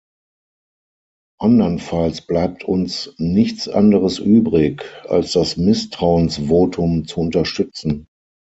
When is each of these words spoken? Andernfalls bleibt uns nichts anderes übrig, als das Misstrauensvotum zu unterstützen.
Andernfalls 1.39 2.25
bleibt 2.25 2.63
uns 2.63 3.13
nichts 3.19 3.69
anderes 3.69 4.17
übrig, 4.17 4.81
als 5.07 5.33
das 5.33 5.57
Misstrauensvotum 5.57 7.05
zu 7.05 7.19
unterstützen. 7.19 8.07